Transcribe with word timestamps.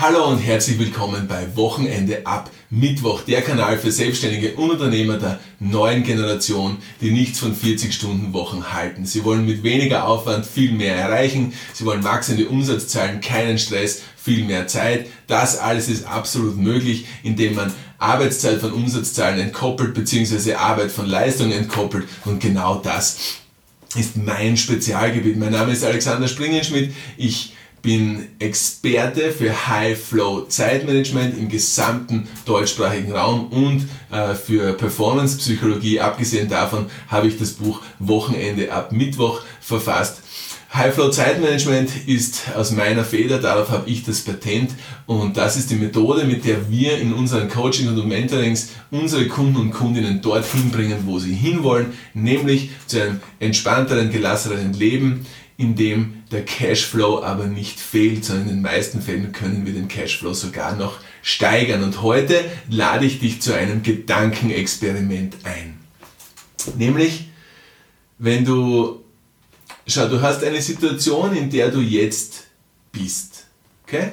Hallo 0.00 0.28
und 0.28 0.38
herzlich 0.38 0.78
willkommen 0.78 1.26
bei 1.26 1.56
Wochenende 1.56 2.24
ab 2.24 2.52
Mittwoch, 2.70 3.22
der 3.22 3.42
Kanal 3.42 3.78
für 3.78 3.90
Selbstständige 3.90 4.52
und 4.54 4.70
Unternehmer 4.70 5.16
der 5.16 5.40
neuen 5.58 6.04
Generation, 6.04 6.76
die 7.00 7.10
nichts 7.10 7.40
von 7.40 7.52
40-Stunden-Wochen 7.52 8.72
halten. 8.72 9.06
Sie 9.06 9.24
wollen 9.24 9.44
mit 9.44 9.64
weniger 9.64 10.06
Aufwand 10.06 10.46
viel 10.46 10.70
mehr 10.70 10.94
erreichen, 10.94 11.52
sie 11.74 11.84
wollen 11.84 12.04
wachsende 12.04 12.48
Umsatzzahlen, 12.48 13.20
keinen 13.20 13.58
Stress, 13.58 14.02
viel 14.16 14.44
mehr 14.44 14.68
Zeit. 14.68 15.08
Das 15.26 15.58
alles 15.58 15.88
ist 15.88 16.06
absolut 16.06 16.56
möglich, 16.56 17.06
indem 17.24 17.56
man 17.56 17.74
Arbeitszeit 17.98 18.60
von 18.60 18.70
Umsatzzahlen 18.70 19.40
entkoppelt 19.40 19.94
bzw. 19.94 20.54
Arbeit 20.54 20.92
von 20.92 21.06
Leistung 21.06 21.50
entkoppelt 21.50 22.06
und 22.24 22.38
genau 22.40 22.76
das 22.76 23.40
ist 23.96 24.16
mein 24.16 24.56
Spezialgebiet. 24.56 25.36
Mein 25.38 25.50
Name 25.50 25.72
ist 25.72 25.82
Alexander 25.82 26.28
Springenschmidt. 26.28 26.94
Ich 27.16 27.54
bin 27.82 28.28
Experte 28.38 29.30
für 29.32 29.68
High 29.68 29.98
Flow 29.98 30.42
Zeitmanagement 30.42 31.38
im 31.38 31.48
gesamten 31.48 32.28
deutschsprachigen 32.44 33.12
Raum 33.12 33.48
und 33.48 33.88
äh, 34.10 34.34
für 34.34 34.72
Performance 34.72 35.38
Psychologie. 35.38 36.00
Abgesehen 36.00 36.48
davon 36.48 36.86
habe 37.08 37.28
ich 37.28 37.38
das 37.38 37.52
Buch 37.52 37.82
Wochenende 37.98 38.72
ab 38.72 38.92
Mittwoch 38.92 39.42
verfasst. 39.60 40.22
High 40.72 40.94
Flow 40.94 41.08
Zeitmanagement 41.08 41.90
ist 42.06 42.42
aus 42.54 42.72
meiner 42.72 43.02
Feder, 43.02 43.38
darauf 43.38 43.70
habe 43.70 43.88
ich 43.88 44.04
das 44.04 44.20
Patent 44.20 44.72
und 45.06 45.38
das 45.38 45.56
ist 45.56 45.70
die 45.70 45.76
Methode, 45.76 46.24
mit 46.24 46.44
der 46.44 46.70
wir 46.70 46.98
in 46.98 47.14
unseren 47.14 47.48
Coachings 47.48 47.98
und 47.98 48.06
Mentorings 48.06 48.68
unsere 48.90 49.28
Kunden 49.28 49.56
und 49.56 49.70
Kundinnen 49.70 50.20
dorthin 50.20 50.70
bringen, 50.70 50.98
wo 51.06 51.18
sie 51.18 51.32
hinwollen, 51.32 51.94
nämlich 52.12 52.68
zu 52.86 53.00
einem 53.00 53.20
entspannteren, 53.40 54.10
gelasseneren 54.10 54.74
Leben, 54.74 55.24
in 55.58 55.74
dem 55.74 56.22
der 56.30 56.44
Cashflow 56.44 57.22
aber 57.22 57.46
nicht 57.46 57.80
fehlt, 57.80 58.24
sondern 58.24 58.48
in 58.48 58.54
den 58.54 58.62
meisten 58.62 59.02
Fällen 59.02 59.32
können 59.32 59.66
wir 59.66 59.72
den 59.74 59.88
Cashflow 59.88 60.32
sogar 60.32 60.76
noch 60.76 61.00
steigern. 61.20 61.82
Und 61.82 62.00
heute 62.00 62.44
lade 62.70 63.04
ich 63.04 63.18
dich 63.18 63.42
zu 63.42 63.52
einem 63.52 63.82
Gedankenexperiment 63.82 65.36
ein. 65.42 65.80
Nämlich, 66.76 67.30
wenn 68.18 68.44
du, 68.44 69.02
schau, 69.86 70.08
du 70.08 70.22
hast 70.22 70.44
eine 70.44 70.62
Situation, 70.62 71.34
in 71.34 71.50
der 71.50 71.72
du 71.72 71.80
jetzt 71.80 72.44
bist. 72.92 73.46
Okay? 73.84 74.12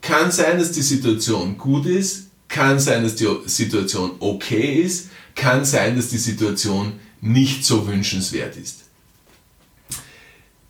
Kann 0.00 0.32
sein, 0.32 0.58
dass 0.58 0.72
die 0.72 0.82
Situation 0.82 1.58
gut 1.58 1.86
ist, 1.86 2.30
kann 2.48 2.80
sein, 2.80 3.04
dass 3.04 3.14
die 3.14 3.28
Situation 3.46 4.16
okay 4.18 4.82
ist, 4.82 5.10
kann 5.36 5.64
sein, 5.64 5.94
dass 5.94 6.08
die 6.08 6.18
Situation 6.18 6.94
nicht 7.20 7.64
so 7.64 7.86
wünschenswert 7.86 8.56
ist. 8.56 8.80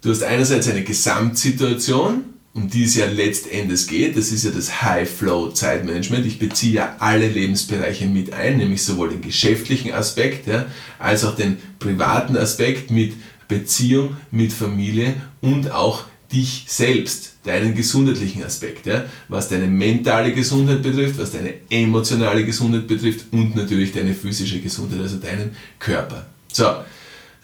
Du 0.03 0.11
hast 0.11 0.25
einerseits 0.25 0.69
eine 0.69 0.83
Gesamtsituation, 0.83 2.25
um 2.55 2.69
die 2.69 2.85
es 2.85 2.97
ja 2.97 3.07
letztendlich 3.07 3.87
geht. 3.87 4.17
Das 4.17 4.33
ist 4.33 4.45
ja 4.45 4.51
das 4.51 4.83
High-Flow-Zeitmanagement. 4.83 6.27
Ich 6.27 6.41
beziehe 6.41 6.75
ja 6.75 6.97
alle 6.99 7.29
Lebensbereiche 7.29 8.07
mit 8.07 8.33
ein, 8.33 8.57
nämlich 8.59 8.83
sowohl 8.83 9.11
den 9.11 9.23
geschäftlichen 9.23 9.93
Aspekt 9.93 10.49
ja, 10.49 10.67
als 10.99 11.25
auch 11.25 11.37
den 11.37 11.57
privaten 11.79 12.37
Aspekt 12.37 12.91
mit 12.91 13.15
Beziehung, 13.47 14.17
mit 14.33 14.53
Familie 14.53 15.15
und 15.41 15.71
auch 15.71 16.05
dich 16.33 16.65
selbst, 16.67 17.35
deinen 17.45 17.77
gesundheitlichen 17.77 18.43
Aspekt, 18.43 18.87
ja, 18.87 19.05
was 19.29 19.51
deine 19.51 19.69
mentale 19.69 20.33
Gesundheit 20.33 20.83
betrifft, 20.83 21.19
was 21.19 21.31
deine 21.31 21.55
emotionale 21.71 22.45
Gesundheit 22.45 22.89
betrifft 22.89 23.27
und 23.31 23.55
natürlich 23.55 23.93
deine 23.93 24.15
physische 24.15 24.59
Gesundheit, 24.59 25.01
also 25.01 25.19
deinen 25.19 25.55
Körper. 25.79 26.27
So, 26.51 26.65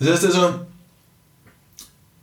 das 0.01 0.09
heißt 0.11 0.25
also, 0.27 0.55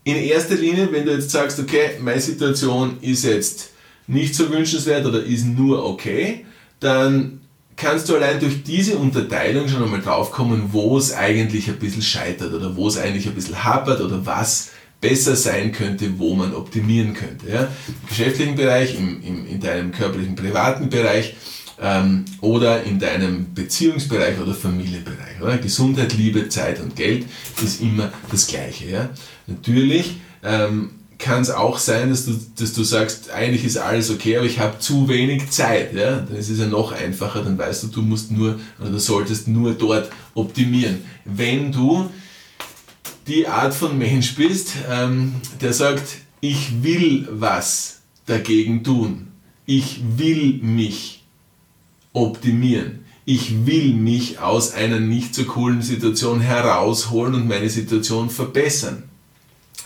in 0.05 0.15
erster 0.15 0.55
Linie, 0.55 0.87
wenn 0.91 1.05
du 1.05 1.11
jetzt 1.11 1.31
sagst, 1.31 1.59
okay, 1.59 1.97
meine 1.99 2.21
Situation 2.21 2.97
ist 3.01 3.25
jetzt 3.25 3.71
nicht 4.07 4.35
so 4.35 4.49
wünschenswert 4.51 5.05
oder 5.05 5.21
ist 5.21 5.45
nur 5.45 5.83
okay, 5.83 6.45
dann 6.79 7.41
kannst 7.75 8.07
du 8.07 8.15
allein 8.15 8.39
durch 8.39 8.63
diese 8.63 8.97
Unterteilung 8.97 9.67
schon 9.67 9.83
einmal 9.83 10.01
draufkommen, 10.01 10.69
wo 10.71 10.97
es 10.97 11.11
eigentlich 11.11 11.67
ein 11.67 11.79
bisschen 11.79 12.03
scheitert 12.03 12.53
oder 12.53 12.75
wo 12.75 12.87
es 12.87 12.97
eigentlich 12.97 13.25
ein 13.25 13.33
bisschen 13.33 13.63
hapert 13.63 13.99
oder 13.99 14.23
was 14.25 14.69
besser 15.01 15.35
sein 15.35 15.71
könnte, 15.71 16.19
wo 16.19 16.35
man 16.35 16.53
optimieren 16.53 17.15
könnte. 17.15 17.49
Ja? 17.49 17.61
Im 17.87 18.07
geschäftlichen 18.07 18.55
Bereich, 18.55 18.95
im, 18.95 19.21
im, 19.23 19.47
in 19.47 19.59
deinem 19.59 19.91
körperlichen, 19.91 20.35
privaten 20.35 20.89
Bereich 20.89 21.35
ähm, 21.81 22.25
oder 22.41 22.83
in 22.83 22.99
deinem 22.99 23.53
Beziehungsbereich 23.55 24.39
oder 24.39 24.53
Familienbereich. 24.53 25.41
Oder? 25.41 25.57
Gesundheit, 25.57 26.13
Liebe, 26.13 26.47
Zeit 26.47 26.79
und 26.79 26.95
Geld 26.95 27.25
ist 27.63 27.81
immer 27.81 28.11
das 28.31 28.47
Gleiche. 28.47 28.89
Ja? 28.89 29.09
Natürlich 29.47 30.17
ähm, 30.43 30.91
kann 31.17 31.41
es 31.41 31.49
auch 31.49 31.77
sein, 31.77 32.09
dass 32.09 32.25
du, 32.25 32.39
dass 32.57 32.73
du 32.73 32.83
sagst, 32.83 33.29
eigentlich 33.31 33.63
ist 33.63 33.77
alles 33.77 34.09
okay, 34.09 34.37
aber 34.37 34.45
ich 34.45 34.59
habe 34.59 34.79
zu 34.79 35.07
wenig 35.07 35.49
Zeit. 35.49 35.93
Ja? 35.93 36.17
Dann 36.17 36.37
ist 36.37 36.49
es 36.49 36.59
ja 36.59 36.67
noch 36.67 36.91
einfacher, 36.91 37.43
dann 37.43 37.57
weißt 37.57 37.83
du, 37.83 37.87
du 37.87 38.01
musst 38.01 38.31
nur 38.31 38.59
oder 38.79 38.89
du 38.89 38.99
solltest 38.99 39.47
nur 39.47 39.73
dort 39.73 40.09
optimieren. 40.33 41.01
Wenn 41.23 41.71
du 41.71 42.09
die 43.27 43.47
Art 43.47 43.73
von 43.73 43.97
Mensch 43.97 44.35
bist, 44.35 44.71
ähm, 44.89 45.35
der 45.61 45.73
sagt, 45.73 46.17
ich 46.41 46.83
will 46.83 47.27
was 47.31 48.01
dagegen 48.25 48.83
tun. 48.83 49.27
Ich 49.65 50.01
will 50.17 50.59
mich 50.61 51.23
optimieren. 52.13 52.99
Ich 53.25 53.65
will 53.65 53.93
mich 53.93 54.37
aus 54.39 54.73
einer 54.73 54.99
nicht 54.99 55.33
so 55.33 55.45
coolen 55.45 55.81
Situation 55.81 56.39
herausholen 56.39 57.33
und 57.33 57.47
meine 57.47 57.69
Situation 57.69 58.29
verbessern. 58.29 59.04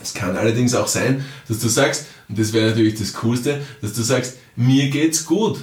Es 0.02 0.14
kann 0.14 0.36
allerdings 0.36 0.74
auch 0.74 0.88
sein, 0.88 1.24
dass 1.48 1.58
du 1.58 1.68
sagst, 1.68 2.06
und 2.28 2.38
das 2.38 2.52
wäre 2.52 2.70
natürlich 2.70 2.98
das 2.98 3.12
Coolste, 3.14 3.60
dass 3.80 3.92
du 3.92 4.02
sagst, 4.02 4.36
mir 4.56 4.88
geht's 4.90 5.24
gut. 5.26 5.58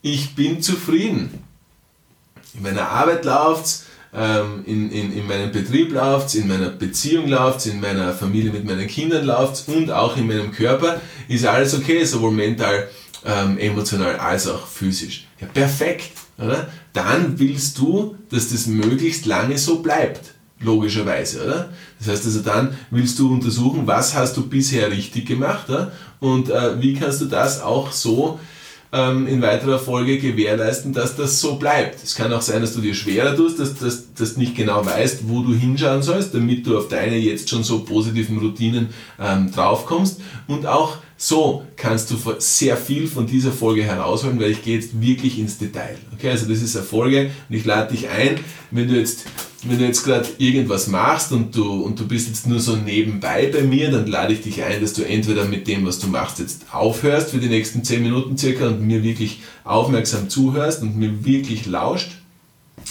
Ich 0.00 0.34
bin 0.34 0.62
zufrieden. 0.62 1.44
In 2.54 2.62
meiner 2.62 2.88
Arbeit 2.88 3.24
läuft's, 3.24 3.86
ähm, 4.14 4.62
in, 4.66 4.90
in, 4.90 5.12
in 5.12 5.26
meinem 5.26 5.52
Betrieb 5.52 5.92
läuft's, 5.92 6.34
in 6.34 6.46
meiner 6.46 6.68
Beziehung 6.70 7.28
läuft's, 7.28 7.66
in 7.66 7.80
meiner 7.80 8.12
Familie 8.12 8.52
mit 8.52 8.64
meinen 8.64 8.86
Kindern 8.86 9.24
läuft's 9.24 9.62
und 9.68 9.90
auch 9.90 10.16
in 10.16 10.26
meinem 10.26 10.52
Körper 10.52 11.00
ist 11.28 11.46
alles 11.46 11.74
okay, 11.74 12.04
sowohl 12.04 12.32
mental, 12.32 12.88
ähm, 13.24 13.58
emotional 13.58 14.16
als 14.16 14.46
auch 14.48 14.66
physisch. 14.66 15.26
Ja, 15.40 15.46
perfekt, 15.46 16.12
oder? 16.36 16.70
Dann 16.92 17.38
willst 17.38 17.78
du, 17.78 18.16
dass 18.30 18.50
das 18.50 18.66
möglichst 18.66 19.24
lange 19.24 19.56
so 19.56 19.80
bleibt 19.80 20.34
logischerweise, 20.62 21.44
oder? 21.44 21.68
Das 21.98 22.08
heißt 22.08 22.24
also 22.26 22.40
dann 22.40 22.76
willst 22.90 23.18
du 23.18 23.32
untersuchen, 23.32 23.86
was 23.86 24.14
hast 24.14 24.36
du 24.36 24.46
bisher 24.46 24.90
richtig 24.90 25.26
gemacht 25.26 25.68
oder? 25.68 25.92
und 26.20 26.50
äh, 26.50 26.80
wie 26.80 26.94
kannst 26.94 27.20
du 27.20 27.26
das 27.26 27.62
auch 27.62 27.92
so 27.92 28.38
ähm, 28.92 29.26
in 29.26 29.40
weiterer 29.40 29.78
Folge 29.78 30.18
gewährleisten, 30.18 30.92
dass 30.92 31.16
das 31.16 31.40
so 31.40 31.56
bleibt. 31.56 32.02
Es 32.04 32.14
kann 32.14 32.32
auch 32.32 32.42
sein, 32.42 32.60
dass 32.60 32.74
du 32.74 32.80
dir 32.80 32.94
schwerer 32.94 33.34
tust, 33.34 33.58
dass 33.58 33.74
du 34.14 34.38
nicht 34.38 34.54
genau 34.54 34.84
weißt, 34.84 35.28
wo 35.28 35.42
du 35.42 35.54
hinschauen 35.54 36.02
sollst, 36.02 36.34
damit 36.34 36.66
du 36.66 36.76
auf 36.76 36.88
deine 36.88 37.16
jetzt 37.16 37.48
schon 37.48 37.64
so 37.64 37.80
positiven 37.80 38.38
Routinen 38.38 38.88
ähm, 39.18 39.50
draufkommst 39.50 40.20
und 40.46 40.66
auch 40.66 40.98
so 41.16 41.64
kannst 41.76 42.10
du 42.10 42.16
sehr 42.38 42.76
viel 42.76 43.06
von 43.06 43.26
dieser 43.26 43.52
Folge 43.52 43.84
herausholen, 43.84 44.40
weil 44.40 44.50
ich 44.50 44.62
gehe 44.62 44.76
jetzt 44.76 45.00
wirklich 45.00 45.38
ins 45.38 45.56
Detail. 45.56 45.96
Okay, 46.14 46.30
also 46.30 46.46
das 46.48 46.60
ist 46.60 46.76
eine 46.76 46.84
Folge 46.84 47.30
und 47.48 47.56
ich 47.56 47.64
lade 47.64 47.92
dich 47.92 48.08
ein, 48.08 48.40
wenn 48.72 48.88
du 48.88 48.98
jetzt 48.98 49.24
wenn 49.64 49.78
du 49.78 49.84
jetzt 49.84 50.04
gerade 50.04 50.28
irgendwas 50.38 50.88
machst 50.88 51.30
und 51.30 51.54
du, 51.54 51.82
und 51.82 51.98
du 51.98 52.06
bist 52.06 52.28
jetzt 52.28 52.46
nur 52.46 52.58
so 52.58 52.74
nebenbei 52.74 53.48
bei 53.52 53.62
mir, 53.62 53.90
dann 53.90 54.06
lade 54.06 54.32
ich 54.32 54.42
dich 54.42 54.62
ein, 54.62 54.80
dass 54.80 54.92
du 54.92 55.02
entweder 55.02 55.44
mit 55.44 55.68
dem, 55.68 55.86
was 55.86 56.00
du 56.00 56.08
machst, 56.08 56.40
jetzt 56.40 56.64
aufhörst 56.72 57.30
für 57.30 57.38
die 57.38 57.48
nächsten 57.48 57.84
10 57.84 58.02
Minuten 58.02 58.36
circa 58.36 58.66
und 58.66 58.82
mir 58.82 59.04
wirklich 59.04 59.40
aufmerksam 59.64 60.28
zuhörst 60.28 60.82
und 60.82 60.96
mir 60.96 61.24
wirklich 61.24 61.66
lauscht. 61.66 62.10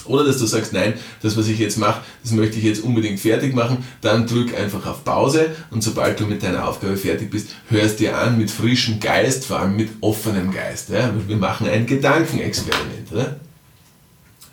Oder 0.06 0.24
dass 0.24 0.38
du 0.38 0.46
sagst, 0.46 0.72
nein, 0.72 0.94
das, 1.22 1.36
was 1.36 1.50
ich 1.50 1.60
jetzt 1.60 1.78
mache, 1.78 2.02
das 2.24 2.32
möchte 2.32 2.58
ich 2.58 2.64
jetzt 2.64 2.84
unbedingt 2.84 3.20
fertig 3.20 3.54
machen, 3.54 3.84
dann 4.00 4.26
drück 4.26 4.58
einfach 4.58 4.86
auf 4.86 5.04
Pause 5.04 5.54
und 5.70 5.84
sobald 5.84 6.20
du 6.20 6.26
mit 6.26 6.42
deiner 6.42 6.68
Aufgabe 6.68 6.96
fertig 6.96 7.30
bist, 7.30 7.50
hörst 7.68 8.00
dir 8.00 8.18
an 8.18 8.38
mit 8.38 8.50
frischem 8.50 9.02
Geist, 9.02 9.46
vor 9.46 9.60
allem 9.60 9.76
mit 9.76 9.90
offenem 10.00 10.52
Geist. 10.52 10.90
Ja? 10.90 11.14
Wir 11.28 11.38
machen 11.38 11.68
ein 11.68 11.86
Gedankenexperiment. 11.86 13.12
Oder? 13.12 13.40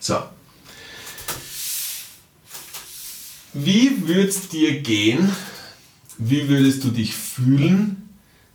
So. 0.00 0.16
Wie 3.52 4.06
würde 4.06 4.28
es 4.28 4.48
dir 4.48 4.80
gehen? 4.80 5.32
Wie 6.18 6.48
würdest 6.48 6.84
du 6.84 6.90
dich 6.90 7.14
fühlen? 7.14 8.08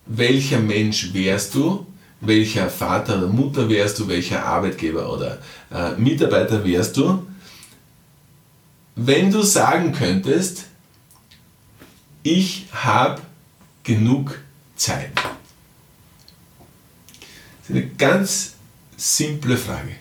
Welcher 0.05 0.59
Mensch 0.59 1.13
wärst 1.13 1.55
du? 1.55 1.87
Welcher 2.21 2.69
Vater 2.69 3.17
oder 3.17 3.27
Mutter 3.27 3.69
wärst 3.69 3.99
du? 3.99 4.07
Welcher 4.07 4.45
Arbeitgeber 4.45 5.11
oder 5.11 5.39
äh, 5.71 5.95
Mitarbeiter 5.97 6.63
wärst 6.63 6.97
du? 6.97 7.25
Wenn 8.95 9.31
du 9.31 9.41
sagen 9.41 9.93
könntest, 9.93 10.65
ich 12.21 12.67
habe 12.71 13.21
genug 13.83 14.39
Zeit. 14.75 15.11
Das 15.15 17.69
ist 17.69 17.71
eine 17.71 17.87
ganz 17.87 18.53
simple 18.95 19.57
Frage. 19.57 19.95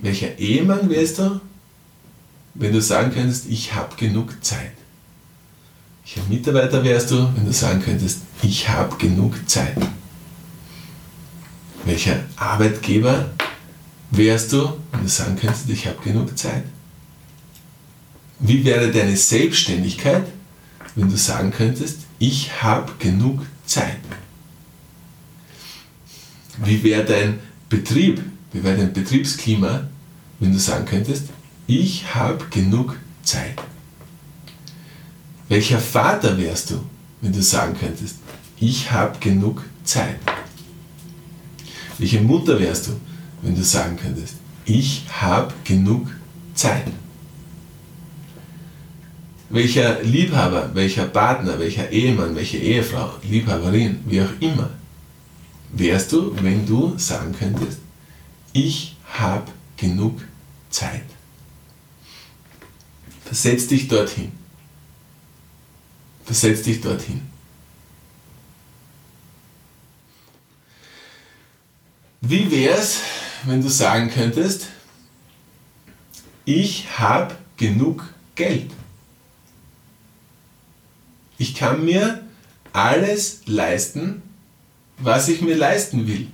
Welcher 0.00 0.38
Ehemann 0.38 0.88
wärst 0.88 1.18
du? 1.18 1.40
Wenn 2.54 2.72
du 2.72 2.80
sagen 2.80 3.12
könntest, 3.12 3.46
ich 3.48 3.74
habe 3.74 3.94
genug 3.96 4.42
Zeit. 4.44 4.72
Welcher 6.04 6.28
Mitarbeiter 6.28 6.84
wärst 6.84 7.10
du, 7.10 7.28
wenn 7.34 7.46
du 7.46 7.52
sagen 7.52 7.82
könntest, 7.82 8.20
ich 8.42 8.68
habe 8.68 8.96
genug 8.96 9.48
Zeit? 9.48 9.76
Welcher 11.84 12.20
Arbeitgeber 12.36 13.30
wärst 14.10 14.52
du, 14.52 14.76
wenn 14.92 15.02
du 15.02 15.08
sagen 15.08 15.36
könntest, 15.36 15.68
ich 15.68 15.86
habe 15.86 16.00
genug 16.02 16.38
Zeit? 16.38 16.64
Wie 18.38 18.64
wäre 18.64 18.90
deine 18.90 19.16
Selbstständigkeit, 19.16 20.26
wenn 20.94 21.08
du 21.08 21.16
sagen 21.16 21.50
könntest, 21.50 22.00
ich 22.18 22.62
habe 22.62 22.92
genug 22.98 23.46
Zeit? 23.66 23.98
Wie 26.58 26.82
wäre 26.84 27.04
dein 27.04 27.40
Betrieb, 27.68 28.22
wie 28.52 28.62
wäre 28.62 28.76
dein 28.76 28.92
Betriebsklima, 28.92 29.88
wenn 30.38 30.52
du 30.52 30.58
sagen 30.58 30.84
könntest, 30.84 31.24
ich 31.66 32.14
habe 32.14 32.44
genug 32.50 32.96
Zeit? 33.22 33.58
Welcher 35.48 35.78
Vater 35.78 36.36
wärst 36.38 36.70
du, 36.70 36.84
wenn 37.20 37.32
du 37.32 37.42
sagen 37.42 37.76
könntest, 37.78 38.16
ich 38.58 38.90
habe 38.90 39.18
genug 39.18 39.62
Zeit? 39.84 40.18
Welche 41.98 42.20
Mutter 42.20 42.58
wärst 42.58 42.88
du, 42.88 42.92
wenn 43.42 43.54
du 43.54 43.62
sagen 43.62 43.96
könntest, 43.96 44.36
ich 44.64 45.04
habe 45.20 45.52
genug 45.64 46.08
Zeit? 46.54 46.86
Welcher 49.50 50.02
Liebhaber, 50.02 50.70
welcher 50.74 51.04
Partner, 51.06 51.58
welcher 51.58 51.90
Ehemann, 51.90 52.34
welche 52.34 52.58
Ehefrau, 52.58 53.12
Liebhaberin, 53.22 54.00
wie 54.06 54.20
auch 54.20 54.40
immer, 54.40 54.70
wärst 55.72 56.12
du, 56.12 56.34
wenn 56.42 56.66
du 56.66 56.94
sagen 56.96 57.34
könntest, 57.38 57.78
ich 58.52 58.96
habe 59.12 59.44
genug 59.76 60.20
Zeit? 60.70 61.13
Versetz 63.34 63.66
dich 63.66 63.88
dorthin. 63.88 64.30
Versetz 66.24 66.62
dich 66.62 66.80
dorthin. 66.80 67.20
Wie 72.20 72.48
wäre 72.48 72.78
es, 72.78 73.00
wenn 73.42 73.60
du 73.60 73.68
sagen 73.68 74.08
könntest, 74.08 74.68
ich 76.44 76.86
habe 76.96 77.34
genug 77.56 78.08
Geld? 78.36 78.70
Ich 81.36 81.56
kann 81.56 81.84
mir 81.84 82.24
alles 82.72 83.40
leisten, 83.46 84.22
was 84.98 85.26
ich 85.26 85.40
mir 85.40 85.56
leisten 85.56 86.06
will. 86.06 86.28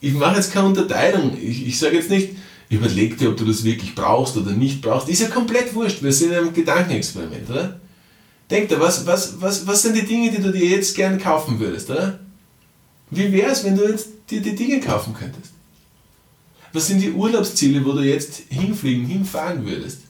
Ich 0.00 0.14
mache 0.14 0.34
jetzt 0.34 0.52
keine 0.52 0.66
Unterteilung. 0.66 1.38
Ich, 1.40 1.64
ich 1.64 1.78
sage 1.78 1.94
jetzt 1.94 2.10
nicht, 2.10 2.30
überleg 2.74 3.18
dir, 3.18 3.30
ob 3.30 3.36
du 3.36 3.44
das 3.44 3.64
wirklich 3.64 3.94
brauchst 3.94 4.36
oder 4.36 4.52
nicht 4.52 4.82
brauchst. 4.82 5.08
Ist 5.08 5.20
ja 5.20 5.28
komplett 5.28 5.74
wurscht. 5.74 6.02
Wir 6.02 6.12
sind 6.12 6.32
in 6.32 6.38
einem 6.38 6.54
Gedankenexperiment, 6.54 7.48
oder? 7.50 7.80
Denk 8.50 8.68
dir, 8.68 8.80
was, 8.80 9.06
was, 9.06 9.40
was, 9.40 9.66
was 9.66 9.82
sind 9.82 9.96
die 9.96 10.06
Dinge, 10.06 10.30
die 10.30 10.42
du 10.42 10.52
dir 10.52 10.66
jetzt 10.66 10.94
gern 10.94 11.18
kaufen 11.18 11.58
würdest, 11.58 11.90
oder? 11.90 12.20
Wie 13.10 13.32
wäre 13.32 13.50
es, 13.50 13.64
wenn 13.64 13.76
du 13.76 13.88
jetzt 13.88 14.08
dir 14.30 14.40
die 14.40 14.54
Dinge 14.54 14.80
kaufen 14.80 15.14
könntest? 15.14 15.52
Was 16.72 16.88
sind 16.88 17.00
die 17.00 17.12
Urlaubsziele, 17.12 17.84
wo 17.84 17.92
du 17.92 18.02
jetzt 18.02 18.42
hinfliegen, 18.48 19.06
hinfahren 19.06 19.64
würdest? 19.64 20.00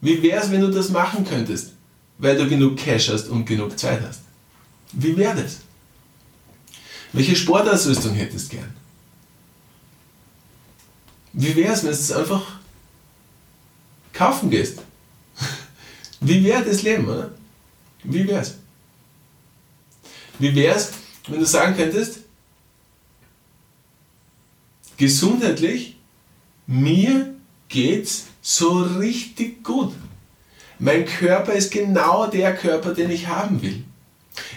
Wie 0.00 0.22
wäre 0.22 0.42
es, 0.42 0.50
wenn 0.50 0.60
du 0.60 0.70
das 0.70 0.90
machen 0.90 1.24
könntest, 1.24 1.72
weil 2.18 2.36
du 2.36 2.48
genug 2.48 2.76
Cash 2.76 3.08
hast 3.08 3.28
und 3.28 3.44
genug 3.46 3.78
Zeit 3.78 4.00
hast? 4.06 4.20
Wie 4.92 5.16
wäre 5.16 5.42
das? 5.42 5.58
Welche 7.12 7.34
Sportausrüstung 7.34 8.14
hättest 8.14 8.52
du 8.52 8.56
gern? 8.56 8.83
Wie 11.34 11.54
wäre 11.56 11.72
es, 11.72 11.82
wenn 11.82 11.90
du 11.90 11.96
es 11.96 12.12
einfach 12.12 12.42
kaufen 14.12 14.50
gehst? 14.50 14.78
Wie 16.20 16.42
wäre 16.44 16.64
das 16.64 16.82
Leben, 16.82 17.08
oder? 17.08 17.32
Wie 18.04 18.26
wäre 18.26 18.40
es? 18.40 18.54
Wie 20.38 20.54
wäre 20.54 20.76
es, 20.76 20.92
wenn 21.26 21.40
du 21.40 21.46
sagen 21.46 21.76
könntest, 21.76 22.20
gesundheitlich, 24.96 25.96
mir 26.66 27.34
geht's 27.68 28.26
so 28.40 28.82
richtig 28.82 29.64
gut. 29.64 29.92
Mein 30.78 31.04
Körper 31.04 31.52
ist 31.52 31.72
genau 31.72 32.26
der 32.26 32.54
Körper, 32.56 32.94
den 32.94 33.10
ich 33.10 33.26
haben 33.26 33.60
will. 33.60 33.84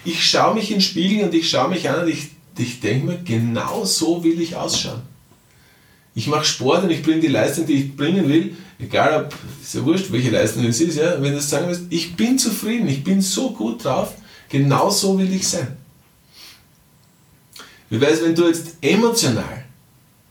Ich 0.05 0.29
schaue 0.29 0.55
mich 0.55 0.69
in 0.69 0.77
den 0.77 0.81
Spiegel 0.81 1.25
und 1.25 1.33
ich 1.33 1.49
schaue 1.49 1.69
mich 1.69 1.89
an 1.89 2.03
und 2.03 2.07
ich, 2.07 2.29
ich 2.57 2.79
denke 2.79 3.05
mir, 3.05 3.17
genau 3.23 3.83
so 3.85 4.23
will 4.23 4.39
ich 4.41 4.55
ausschauen. 4.55 5.01
Ich 6.17 6.25
mache 6.25 6.45
Sport 6.45 6.83
und 6.83 6.89
ich 6.89 7.03
bringe 7.03 7.21
die 7.21 7.27
Leistung, 7.27 7.67
die 7.67 7.73
ich 7.73 7.95
bringen 7.95 8.27
will, 8.27 8.57
egal 8.79 9.25
ob, 9.25 9.35
ist 9.61 9.75
ja 9.75 9.85
wurscht, 9.85 10.11
welche 10.11 10.31
Leistung 10.31 10.65
es 10.65 10.81
ist, 10.81 10.97
ja, 10.97 11.21
wenn 11.21 11.33
du 11.33 11.39
sagen 11.39 11.67
willst, 11.67 11.83
ich 11.91 12.15
bin 12.15 12.39
zufrieden, 12.39 12.87
ich 12.87 13.03
bin 13.03 13.21
so 13.21 13.51
gut 13.51 13.85
drauf, 13.85 14.15
genau 14.49 14.89
so 14.89 15.19
will 15.19 15.31
ich 15.31 15.47
sein. 15.47 15.77
Wie 17.91 18.01
weiß, 18.01 18.23
wenn 18.23 18.33
du 18.33 18.47
jetzt 18.47 18.77
emotional 18.81 19.63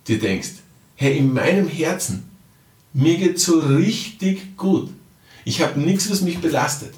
dir 0.09 0.19
denkst, 0.19 0.55
hey, 0.97 1.19
in 1.19 1.33
meinem 1.33 1.69
Herzen, 1.69 2.29
mir 2.93 3.17
geht 3.17 3.39
so 3.39 3.61
richtig 3.61 4.57
gut. 4.57 4.91
Ich 5.45 5.63
habe 5.63 5.79
nichts, 5.79 6.11
was 6.11 6.21
mich 6.21 6.39
belastet. 6.39 6.95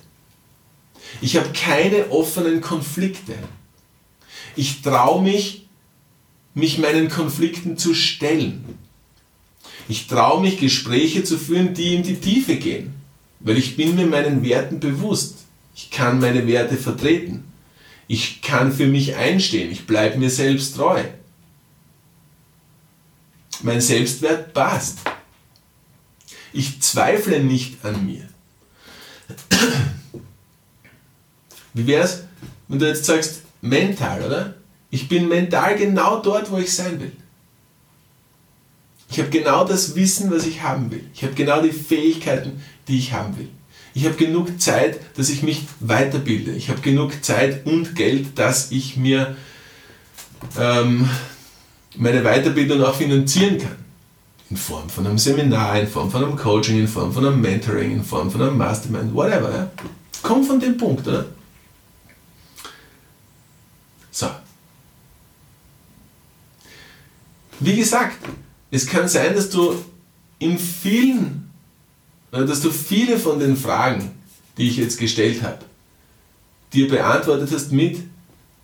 Ich 1.20 1.36
habe 1.36 1.50
keine 1.52 2.10
offenen 2.10 2.62
Konflikte. 2.62 3.34
Ich 4.56 4.80
traue 4.80 5.22
mich, 5.22 5.67
mich 6.58 6.78
meinen 6.78 7.08
Konflikten 7.08 7.78
zu 7.78 7.94
stellen. 7.94 8.64
Ich 9.88 10.08
traue 10.08 10.42
mich, 10.42 10.58
Gespräche 10.58 11.24
zu 11.24 11.38
führen, 11.38 11.72
die 11.72 11.94
in 11.94 12.02
die 12.02 12.16
Tiefe 12.16 12.56
gehen, 12.56 12.94
weil 13.40 13.56
ich 13.56 13.76
bin 13.76 13.94
mir 13.94 14.06
meinen 14.06 14.42
Werten 14.42 14.80
bewusst. 14.80 15.38
Ich 15.74 15.90
kann 15.90 16.20
meine 16.20 16.46
Werte 16.46 16.76
vertreten. 16.76 17.44
Ich 18.08 18.42
kann 18.42 18.72
für 18.72 18.86
mich 18.86 19.14
einstehen. 19.14 19.70
Ich 19.70 19.86
bleibe 19.86 20.18
mir 20.18 20.30
selbst 20.30 20.76
treu. 20.76 21.04
Mein 23.62 23.80
Selbstwert 23.80 24.52
passt. 24.52 24.98
Ich 26.52 26.82
zweifle 26.82 27.42
nicht 27.42 27.84
an 27.84 28.04
mir. 28.04 28.28
Wie 31.74 31.86
wäre 31.86 32.04
es, 32.04 32.24
wenn 32.66 32.78
du 32.78 32.88
jetzt 32.88 33.04
sagst, 33.04 33.42
mental, 33.60 34.22
oder? 34.22 34.57
Ich 34.90 35.08
bin 35.08 35.28
mental 35.28 35.76
genau 35.76 36.20
dort, 36.20 36.50
wo 36.50 36.58
ich 36.58 36.74
sein 36.74 37.00
will. 37.00 37.12
Ich 39.10 39.18
habe 39.18 39.30
genau 39.30 39.64
das 39.64 39.94
Wissen, 39.94 40.30
was 40.30 40.46
ich 40.46 40.62
haben 40.62 40.90
will. 40.90 41.04
Ich 41.14 41.22
habe 41.22 41.34
genau 41.34 41.62
die 41.62 41.72
Fähigkeiten, 41.72 42.62
die 42.86 42.98
ich 42.98 43.12
haben 43.12 43.36
will. 43.38 43.48
Ich 43.94 44.04
habe 44.04 44.16
genug 44.16 44.60
Zeit, 44.60 45.00
dass 45.16 45.28
ich 45.28 45.42
mich 45.42 45.66
weiterbilde. 45.80 46.52
Ich 46.52 46.68
habe 46.68 46.80
genug 46.80 47.24
Zeit 47.24 47.66
und 47.66 47.96
Geld, 47.96 48.38
dass 48.38 48.70
ich 48.70 48.96
mir 48.96 49.36
ähm, 50.58 51.08
meine 51.96 52.22
Weiterbildung 52.22 52.82
auch 52.82 52.94
finanzieren 52.94 53.58
kann. 53.58 53.76
In 54.50 54.56
Form 54.56 54.88
von 54.88 55.06
einem 55.06 55.18
Seminar, 55.18 55.80
in 55.80 55.88
Form 55.88 56.10
von 56.10 56.24
einem 56.24 56.36
Coaching, 56.36 56.78
in 56.78 56.88
Form 56.88 57.12
von 57.12 57.26
einem 57.26 57.40
Mentoring, 57.40 57.92
in 57.92 58.04
Form 58.04 58.30
von 58.30 58.40
einem 58.40 58.56
Mastermind, 58.56 59.12
whatever. 59.14 59.50
Ja? 59.50 59.70
Kommt 60.22 60.46
von 60.46 60.60
dem 60.60 60.76
Punkt, 60.76 61.06
oder? 61.06 61.26
So. 64.10 64.28
Wie 67.60 67.76
gesagt, 67.76 68.16
es 68.70 68.86
kann 68.86 69.08
sein, 69.08 69.34
dass 69.34 69.50
du 69.50 69.74
in 70.38 70.58
vielen, 70.58 71.50
dass 72.30 72.60
du 72.60 72.70
viele 72.70 73.18
von 73.18 73.38
den 73.38 73.56
Fragen, 73.56 74.12
die 74.56 74.68
ich 74.68 74.76
jetzt 74.76 74.98
gestellt 74.98 75.42
habe, 75.42 75.58
dir 76.72 76.88
beantwortet 76.88 77.50
hast 77.52 77.72
mit, 77.72 77.98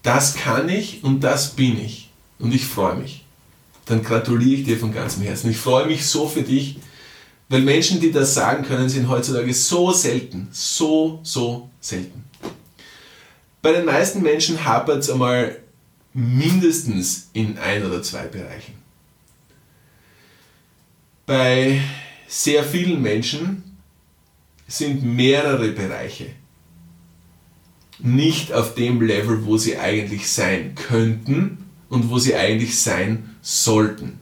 das 0.03 0.35
kann 0.35 0.69
ich 0.69 1.03
und 1.03 1.21
das 1.21 1.51
bin 1.51 1.81
ich. 1.81 2.11
Und 2.39 2.55
ich 2.55 2.67
freue 2.67 2.97
mich. 2.97 3.25
Dann 3.87 4.03
gratuliere 4.03 4.61
ich 4.61 4.67
dir 4.67 4.79
von 4.79 4.93
ganzem 4.93 5.23
Herzen. 5.23 5.51
Ich 5.51 5.57
freue 5.57 5.87
mich 5.87 6.07
so 6.07 6.29
für 6.29 6.43
dich, 6.43 6.79
weil 7.49 7.63
Menschen, 7.63 8.01
die 8.01 8.13
das 8.13 8.35
sagen 8.35 8.65
können, 8.65 8.89
sind 8.89 9.09
heutzutage 9.09 9.53
so 9.55 9.93
selten. 9.93 10.49
So, 10.53 11.21
so 11.23 11.71
selten. 11.81 12.25
Bei 13.63 13.73
den 13.73 13.87
meisten 13.87 14.23
Menschen 14.23 14.65
hapert 14.65 15.01
es 15.01 15.11
einmal 15.11 15.59
mindestens 16.13 17.31
in 17.33 17.59
ein 17.59 17.85
oder 17.85 18.03
zwei 18.03 18.27
Bereichen. 18.27 18.84
Bei 21.27 21.81
sehr 22.27 22.65
vielen 22.65 23.01
Menschen 23.01 23.63
sind 24.67 25.05
mehrere 25.05 25.69
Bereiche 25.73 26.27
nicht 27.99 28.53
auf 28.53 28.75
dem 28.75 29.01
Level, 29.01 29.47
wo 29.47 29.57
sie 29.57 29.79
eigentlich 29.79 30.29
sein 30.29 30.75
könnten 30.75 31.59
und 31.89 32.11
wo 32.11 32.19
sie 32.19 32.35
eigentlich 32.35 32.79
sein 32.79 33.37
sollten. 33.41 34.19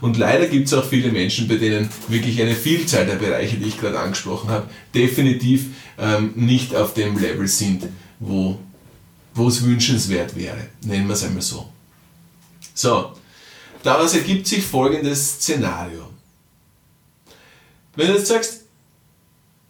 Und 0.00 0.16
leider 0.16 0.46
gibt 0.46 0.68
es 0.68 0.74
auch 0.74 0.84
viele 0.84 1.10
Menschen, 1.10 1.48
bei 1.48 1.56
denen 1.56 1.88
wirklich 2.06 2.40
eine 2.40 2.54
Vielzahl 2.54 3.04
der 3.04 3.16
Bereiche, 3.16 3.56
die 3.56 3.66
ich 3.66 3.80
gerade 3.80 3.98
angesprochen 3.98 4.48
habe, 4.48 4.70
definitiv 4.94 5.66
ähm, 5.98 6.32
nicht 6.36 6.74
auf 6.76 6.94
dem 6.94 7.18
Level 7.18 7.48
sind, 7.48 7.88
wo, 8.20 8.58
es 9.46 9.64
wünschenswert 9.64 10.36
wäre. 10.36 10.68
Nennen 10.84 11.08
wir 11.08 11.14
es 11.14 11.24
einmal 11.24 11.42
so. 11.42 11.68
So, 12.74 13.12
Daraus 13.82 14.14
ergibt 14.14 14.46
sich 14.46 14.64
folgendes 14.64 15.34
Szenario. 15.34 16.08
Wenn 17.94 18.08
du 18.08 18.14
jetzt 18.14 18.28
sagst, 18.28 18.64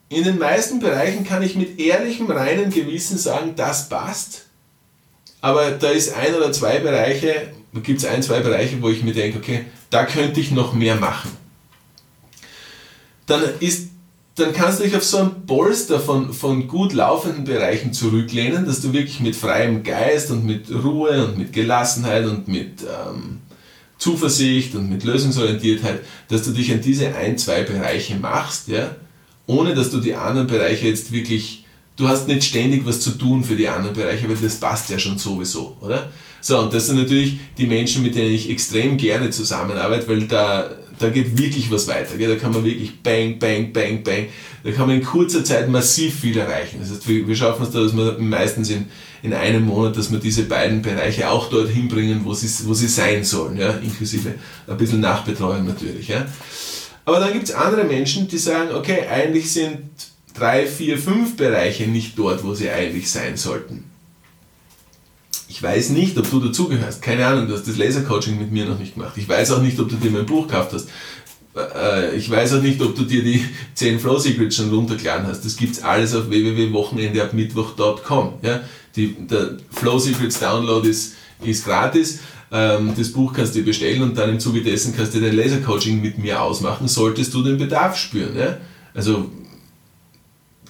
in 0.08 0.24
den 0.24 0.38
meisten 0.38 0.80
Bereichen 0.80 1.24
kann 1.24 1.42
ich 1.42 1.54
mit 1.54 1.78
ehrlichem, 1.78 2.30
reinem 2.30 2.70
Gewissen 2.70 3.18
sagen, 3.18 3.54
das 3.56 3.88
passt. 3.88 4.46
Aber 5.40 5.70
da 5.72 5.90
ist 5.90 6.14
ein 6.14 6.34
oder 6.34 6.50
zwei 6.52 6.78
Bereiche, 6.78 7.52
gibt 7.82 8.00
es 8.00 8.06
ein, 8.06 8.22
zwei 8.22 8.40
Bereiche, 8.40 8.80
wo 8.82 8.88
ich 8.88 9.02
mir 9.02 9.12
denke, 9.12 9.38
okay, 9.38 9.66
da 9.90 10.04
könnte 10.04 10.40
ich 10.40 10.50
noch 10.50 10.72
mehr 10.72 10.96
machen. 10.96 11.30
Dann, 13.26 13.42
ist, 13.60 13.90
dann 14.36 14.54
kannst 14.54 14.80
du 14.80 14.84
dich 14.84 14.96
auf 14.96 15.04
so 15.04 15.18
ein 15.18 15.46
Polster 15.46 16.00
von, 16.00 16.32
von 16.32 16.66
gut 16.66 16.94
laufenden 16.94 17.44
Bereichen 17.44 17.92
zurücklehnen, 17.92 18.64
dass 18.64 18.80
du 18.80 18.94
wirklich 18.94 19.20
mit 19.20 19.36
freiem 19.36 19.82
Geist 19.82 20.30
und 20.30 20.44
mit 20.44 20.70
Ruhe 20.70 21.26
und 21.26 21.36
mit 21.36 21.52
Gelassenheit 21.52 22.24
und 22.24 22.48
mit 22.48 22.82
ähm, 22.82 23.40
Zuversicht 23.98 24.74
und 24.74 24.88
mit 24.88 25.04
Lösungsorientiertheit, 25.04 26.00
dass 26.28 26.44
du 26.44 26.52
dich 26.52 26.72
an 26.72 26.80
diese 26.80 27.14
ein, 27.14 27.36
zwei 27.36 27.62
Bereiche 27.62 28.14
machst, 28.16 28.68
ja, 28.68 28.94
ohne 29.46 29.74
dass 29.74 29.90
du 29.90 29.98
die 29.98 30.14
anderen 30.14 30.46
Bereiche 30.46 30.86
jetzt 30.86 31.10
wirklich, 31.10 31.64
du 31.96 32.08
hast 32.08 32.28
nicht 32.28 32.44
ständig 32.44 32.86
was 32.86 33.00
zu 33.00 33.10
tun 33.10 33.42
für 33.42 33.56
die 33.56 33.68
anderen 33.68 33.96
Bereiche, 33.96 34.28
weil 34.28 34.36
das 34.36 34.56
passt 34.56 34.88
ja 34.90 34.98
schon 34.98 35.18
sowieso, 35.18 35.76
oder? 35.80 36.10
So, 36.40 36.60
und 36.60 36.72
das 36.72 36.86
sind 36.86 36.96
natürlich 36.96 37.40
die 37.58 37.66
Menschen, 37.66 38.02
mit 38.02 38.14
denen 38.14 38.32
ich 38.32 38.48
extrem 38.48 38.96
gerne 38.96 39.30
zusammenarbeite, 39.30 40.06
weil 40.06 40.28
da, 40.28 40.70
da 40.98 41.08
geht 41.10 41.38
wirklich 41.38 41.70
was 41.70 41.86
weiter. 41.86 42.16
Gell? 42.16 42.28
Da 42.28 42.36
kann 42.36 42.52
man 42.52 42.64
wirklich 42.64 43.02
bang, 43.02 43.38
bang, 43.38 43.72
bang, 43.72 44.02
bang. 44.02 44.26
Da 44.64 44.72
kann 44.72 44.86
man 44.86 44.96
in 44.96 45.04
kurzer 45.04 45.44
Zeit 45.44 45.68
massiv 45.68 46.20
viel 46.20 46.36
erreichen. 46.36 46.78
Das 46.80 46.90
heißt, 46.90 47.08
wir, 47.08 47.36
schaffen 47.36 47.62
es 47.62 47.70
da, 47.70 47.80
dass 47.80 47.96
wir 47.96 48.16
meistens 48.18 48.70
in, 48.70 48.86
in 49.22 49.32
einem 49.32 49.66
Monat, 49.66 49.96
dass 49.96 50.10
wir 50.10 50.18
diese 50.18 50.44
beiden 50.44 50.82
Bereiche 50.82 51.30
auch 51.30 51.50
dorthin 51.50 51.88
bringen, 51.88 52.22
wo 52.24 52.34
sie, 52.34 52.48
wo 52.66 52.74
sie 52.74 52.88
sein 52.88 53.24
sollen, 53.24 53.56
ja? 53.56 53.70
inklusive 53.70 54.34
ein 54.66 54.76
bisschen 54.76 55.00
Nachbetreuung 55.00 55.64
natürlich. 55.66 56.08
Ja? 56.08 56.26
Aber 57.04 57.20
dann 57.20 57.32
gibt 57.32 57.44
es 57.44 57.54
andere 57.54 57.84
Menschen, 57.84 58.28
die 58.28 58.38
sagen, 58.38 58.74
okay, 58.74 59.06
eigentlich 59.08 59.52
sind 59.52 59.78
drei, 60.34 60.66
vier, 60.66 60.98
fünf 60.98 61.36
Bereiche 61.36 61.84
nicht 61.84 62.18
dort, 62.18 62.44
wo 62.44 62.54
sie 62.54 62.70
eigentlich 62.70 63.10
sein 63.10 63.36
sollten. 63.36 63.87
Ich 65.48 65.62
weiß 65.62 65.90
nicht, 65.90 66.16
ob 66.18 66.30
du 66.30 66.40
dazugehörst. 66.40 67.02
Keine 67.02 67.26
Ahnung, 67.26 67.48
du 67.48 67.54
hast 67.54 67.66
das 67.66 67.76
Lasercoaching 67.76 68.38
mit 68.38 68.52
mir 68.52 68.66
noch 68.66 68.78
nicht 68.78 68.94
gemacht. 68.94 69.14
Ich 69.16 69.28
weiß 69.28 69.50
auch 69.52 69.62
nicht, 69.62 69.80
ob 69.80 69.88
du 69.88 69.96
dir 69.96 70.10
mein 70.10 70.26
Buch 70.26 70.46
gekauft 70.46 70.74
hast. 70.74 70.88
Äh, 71.56 72.16
ich 72.16 72.30
weiß 72.30 72.54
auch 72.54 72.62
nicht, 72.62 72.80
ob 72.82 72.94
du 72.94 73.04
dir 73.04 73.22
die 73.22 73.44
10 73.74 73.98
Flow 73.98 74.18
Secrets 74.18 74.56
schon 74.56 74.70
runtergeladen 74.70 75.26
hast. 75.26 75.44
Das 75.44 75.56
gibt 75.56 75.76
es 75.76 75.82
alles 75.82 76.14
auf 76.14 76.28
www.wochenendeabmittwoch.com. 76.28 78.34
Ja? 78.42 78.60
der 78.96 79.58
Flow 79.70 79.98
Secrets 79.98 80.40
Download 80.40 80.88
ist, 80.88 81.14
ist 81.44 81.64
gratis 81.64 82.20
ähm, 82.50 82.94
das 82.96 83.12
Buch 83.12 83.32
kannst 83.32 83.54
du 83.54 83.60
dir 83.60 83.66
bestellen 83.66 84.02
und 84.02 84.16
dann 84.16 84.30
im 84.30 84.40
Zuge 84.40 84.62
dessen 84.62 84.94
kannst 84.96 85.14
du 85.14 85.20
dein 85.20 85.36
Lasercoaching 85.36 86.00
mit 86.00 86.18
mir 86.18 86.42
ausmachen, 86.42 86.88
solltest 86.88 87.34
du 87.34 87.42
den 87.42 87.58
Bedarf 87.58 87.96
spüren. 87.96 88.36
Ja? 88.36 88.56
Also 88.94 89.30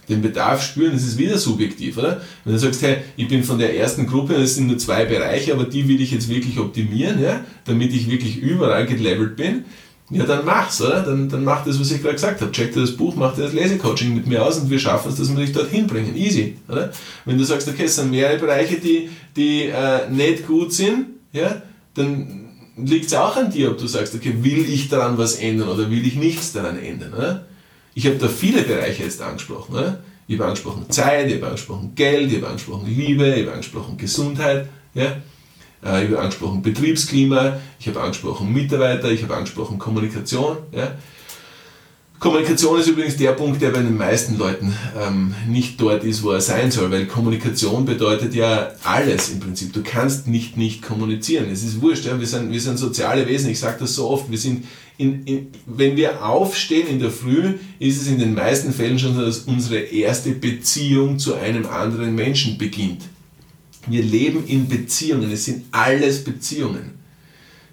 den 0.09 0.23
Bedarf 0.23 0.62
spüren, 0.62 0.93
das 0.93 1.03
ist 1.03 1.19
wieder 1.19 1.38
subjektiv, 1.38 1.99
oder? 1.99 2.21
Wenn 2.45 2.55
du 2.55 2.59
sagst, 2.59 2.83
hey, 2.83 2.99
ich 3.17 3.29
bin 3.29 3.45
von 3.45 3.59
der 3.59 3.77
ersten 3.77 4.07
Gruppe, 4.07 4.35
es 4.35 4.55
sind 4.55 4.67
nur 4.67 4.79
zwei 4.79 5.05
Bereiche, 5.05 5.53
aber 5.53 5.65
die 5.65 5.88
will 5.88 6.00
ich 6.00 6.11
jetzt 6.11 6.29
wirklich 6.29 6.59
optimieren, 6.59 7.21
ja, 7.23 7.45
damit 7.65 7.93
ich 7.93 8.11
wirklich 8.11 8.38
überall 8.38 8.87
gelevelt 8.87 9.37
bin, 9.37 9.65
ja, 10.11 10.25
dann 10.25 10.45
mach's, 10.45 10.81
oder? 10.81 11.03
Dann, 11.03 11.29
dann 11.29 11.45
mach 11.45 11.65
das, 11.65 11.79
was 11.79 11.91
ich 11.91 12.00
gerade 12.00 12.15
gesagt 12.15 12.41
habe. 12.41 12.50
Check 12.50 12.73
dir 12.73 12.81
das 12.81 12.97
Buch, 12.97 13.15
mach 13.15 13.35
dir 13.35 13.43
das 13.43 13.53
Lasercoaching 13.53 14.15
mit 14.15 14.27
mir 14.27 14.43
aus 14.43 14.59
und 14.59 14.71
wir 14.71 14.79
schaffen 14.79 15.11
es, 15.11 15.19
dass 15.19 15.29
wir 15.29 15.45
dich 15.45 15.53
dorthin 15.53 15.87
bringen. 15.87 16.17
Easy, 16.17 16.57
oder? 16.67 16.91
Wenn 17.27 17.37
du 17.37 17.45
sagst, 17.45 17.69
okay, 17.69 17.85
es 17.85 17.97
sind 17.97 18.11
mehrere 18.11 18.38
Bereiche, 18.38 18.79
die, 18.79 19.11
die 19.37 19.65
äh, 19.65 20.09
nicht 20.11 20.47
gut 20.47 20.73
sind, 20.73 21.09
ja, 21.33 21.61
dann 21.93 22.49
liegt 22.77 23.07
es 23.07 23.15
auch 23.15 23.37
an 23.37 23.50
dir, 23.50 23.71
ob 23.71 23.79
du 23.79 23.87
sagst, 23.87 24.15
okay, 24.15 24.35
will 24.41 24.65
ich 24.71 24.88
daran 24.88 25.19
was 25.19 25.37
ändern 25.37 25.69
oder 25.69 25.91
will 25.91 26.07
ich 26.07 26.15
nichts 26.15 26.53
daran 26.53 26.79
ändern. 26.79 27.12
Oder? 27.12 27.45
Ich 27.99 28.07
habe 28.07 28.14
da 28.14 28.28
viele 28.28 28.62
Bereiche 28.62 29.02
jetzt 29.02 29.21
angesprochen. 29.21 29.75
Oder? 29.75 29.99
Ich 30.28 30.38
habe 30.38 30.50
angesprochen 30.50 30.88
Zeit, 30.88 31.26
ich 31.26 31.35
habe 31.35 31.49
angesprochen 31.49 31.97
Geld, 31.97 32.31
ich 32.31 32.37
habe 32.37 32.47
angesprochen 32.47 32.87
Liebe, 32.87 33.26
ich 33.26 33.43
habe 33.43 33.55
angesprochen 33.55 33.97
Gesundheit, 33.97 34.69
ja? 34.95 35.17
Äh, 35.85 36.05
ich 36.05 36.11
habe 36.12 36.21
angesprochen 36.21 36.62
Betriebsklima, 36.62 37.59
ich 37.81 37.88
habe 37.88 38.00
angesprochen 38.00 38.52
Mitarbeiter, 38.52 39.11
ich 39.11 39.25
habe 39.25 39.35
angesprochen 39.35 39.81
Kommunikation. 39.81 40.59
Ja? 40.71 40.93
Kommunikation 42.19 42.81
ist 42.81 42.89
übrigens 42.89 43.17
der 43.17 43.31
Punkt, 43.33 43.63
der 43.63 43.71
bei 43.71 43.81
den 43.81 43.97
meisten 43.97 44.39
Leuten 44.39 44.75
ähm, 45.01 45.35
nicht 45.47 45.81
dort 45.81 46.03
ist, 46.03 46.25
wo 46.25 46.33
er 46.33 46.41
sein 46.41 46.71
soll, 46.73 46.91
weil 46.91 47.07
Kommunikation 47.07 47.85
bedeutet 47.85 48.35
ja 48.35 48.73
alles 48.83 49.31
im 49.31 49.39
Prinzip. 49.39 49.73
Du 49.73 49.83
kannst 49.85 50.27
nicht 50.27 50.57
nicht 50.57 50.83
kommunizieren. 50.83 51.49
Es 51.51 51.63
ist 51.63 51.81
wurscht, 51.81 52.07
ja? 52.07 52.19
wir, 52.19 52.27
sind, 52.27 52.51
wir 52.51 52.61
sind 52.61 52.77
soziale 52.77 53.29
Wesen, 53.29 53.51
ich 53.51 53.61
sage 53.61 53.77
das 53.81 53.95
so 53.95 54.09
oft, 54.09 54.31
wir 54.31 54.39
sind 54.39 54.65
in, 54.97 55.25
in, 55.27 55.47
wenn 55.67 55.97
wir 55.97 56.25
aufstehen 56.25 56.89
in 56.89 56.99
der 56.99 57.13
Früh, 57.13 57.55
ist 57.79 58.03
es 58.03 58.09
in 58.09 58.19
den 58.19 58.35
meisten 58.35 58.73
Fällen 58.73 58.99
schon 58.99 59.15
so, 59.15 59.25
dass 59.25 59.41
unsere 59.41 59.79
erste 59.79 60.33
Beziehung 60.33 61.21
zu 61.21 61.37
einem 61.37 61.67
anderen 61.67 62.17
Menschen 62.17 62.59
beginnt. 62.59 63.03
Wir 63.87 64.03
leben 64.03 64.45
in 64.49 64.69
Beziehungen, 64.69 65.31
es 65.31 65.45
sind 65.45 65.67
alles 65.71 66.25
Beziehungen. 66.25 66.99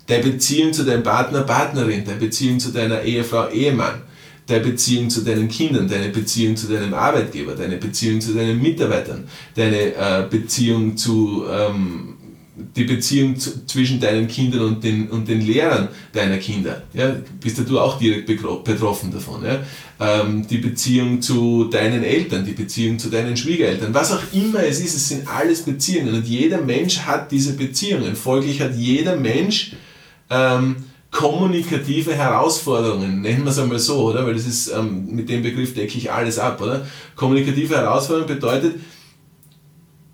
Deine 0.06 0.24
Beziehung 0.24 0.72
zu 0.72 0.84
deinem 0.84 1.02
Partner, 1.02 1.42
Partnerin, 1.42 2.06
deine 2.06 2.20
Beziehung 2.20 2.60
zu 2.60 2.70
deiner 2.70 3.02
Ehefrau, 3.02 3.50
Ehemann, 3.50 4.04
deine 4.48 4.64
Beziehung 4.64 5.10
zu 5.10 5.22
deinen 5.22 5.48
Kindern, 5.48 5.88
deine 5.88 6.10
Beziehung 6.10 6.56
zu 6.56 6.68
deinem 6.68 6.94
Arbeitgeber, 6.94 7.56
deine 7.56 7.78
Beziehung 7.78 8.22
zu 8.22 8.34
deinen 8.34 8.62
Mitarbeitern, 8.62 9.28
deine 9.56 9.96
äh, 9.96 10.28
Beziehung 10.30 10.96
zu, 10.96 11.46
ähm, 11.50 12.14
die 12.75 12.84
Beziehung 12.84 13.38
zu, 13.38 13.66
zwischen 13.66 14.00
deinen 14.00 14.28
Kindern 14.28 14.62
und 14.62 14.84
den, 14.84 15.10
und 15.10 15.28
den 15.28 15.42
Lehrern 15.42 15.90
deiner 16.14 16.38
Kinder. 16.38 16.84
Ja, 16.94 17.16
bist 17.42 17.58
ja 17.58 17.64
du 17.64 17.80
auch 17.80 17.98
direkt 17.98 18.28
betroffen 18.28 19.12
davon. 19.12 19.44
Ja? 19.44 19.64
Ähm, 20.00 20.46
die 20.48 20.60
Beziehung 20.60 21.22
zu 21.22 21.66
deinen 21.66 22.04
Eltern, 22.04 22.46
die 22.46 22.54
Beziehung 22.54 23.00
zu 23.00 23.10
deinen 23.10 23.36
Schwiegereltern, 23.36 23.94
was 23.94 24.12
auch 24.12 24.22
immer 24.32 24.64
es 24.64 24.80
ist, 24.80 24.96
es 24.96 25.10
sind 25.10 25.28
alles 25.28 25.64
Beziehungen 25.64 26.14
und 26.14 26.28
jeder 26.28 26.62
Mensch 26.62 27.00
hat 27.00 27.32
diese 27.32 27.54
Beziehungen. 27.54 28.16
Folglich 28.16 28.62
hat 28.62 28.75
jeder 28.75 29.16
Mensch 29.16 29.74
ähm, 30.30 30.75
kommunikative 31.15 32.13
Herausforderungen, 32.13 33.22
nennen 33.22 33.45
wir 33.45 33.51
es 33.51 33.57
einmal 33.57 33.79
so, 33.79 34.10
oder? 34.10 34.27
Weil 34.27 34.34
das 34.34 34.45
ist, 34.45 34.67
ähm, 34.67 35.07
mit 35.15 35.29
dem 35.29 35.43
Begriff 35.43 35.74
decke 35.74 35.98
ich 35.98 36.12
alles 36.12 36.38
ab, 36.38 36.62
oder? 36.62 36.86
Kommunikative 37.15 37.77
Herausforderung 37.77 38.27
bedeutet, 38.27 38.75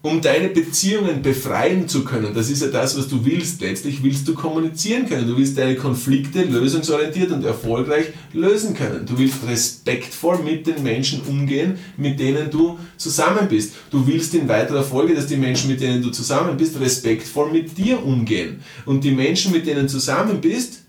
um 0.03 0.22
deine 0.22 0.50
Beziehungen 0.50 1.22
befreien 1.22 1.88
zu 1.88 2.03
können, 2.03 2.34
das 2.34 2.50
ist 2.50 2.62
ja 2.62 2.70
das, 2.70 2.98
was 2.98 3.08
du 3.08 3.24
willst. 3.25 3.62
Letztlich 3.62 4.03
willst 4.03 4.27
du 4.27 4.34
kommunizieren 4.34 5.08
können. 5.08 5.27
Du 5.27 5.38
willst 5.38 5.58
deine 5.58 5.75
Konflikte 5.75 6.43
lösungsorientiert 6.43 7.31
und 7.31 7.43
erfolgreich 7.46 8.08
lösen 8.34 8.75
können. 8.75 9.05
Du 9.05 9.17
willst 9.17 9.48
respektvoll 9.48 10.39
mit 10.43 10.65
den 10.65 10.81
Menschen 10.81 11.22
umgehen, 11.27 11.77
mit 11.98 12.20
denen 12.20 12.50
du 12.50 12.79
zusammen 12.98 13.48
bist. 13.48 13.74
Du 13.91 14.05
willst 14.08 14.34
in 14.34 14.48
weiterer 14.48 14.84
Folge, 14.84 15.13
dass 15.13 15.27
die 15.27 15.38
Menschen, 15.38 15.70
mit 15.70 15.81
denen 15.81 16.01
du 16.01 16.10
zusammen 16.10 16.58
bist, 16.58 16.79
respektvoll 16.79 17.51
mit 17.51 17.77
dir 17.77 18.03
umgehen. 18.03 18.62
Und 18.86 19.03
die 19.03 19.12
Menschen, 19.12 19.51
mit 19.51 19.67
denen 19.67 19.81
du 19.81 19.88
zusammen 19.88 20.41
bist, 20.41 20.81